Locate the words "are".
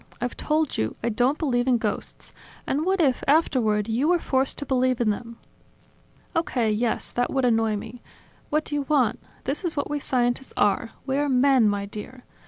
10.57-10.89, 11.17-11.29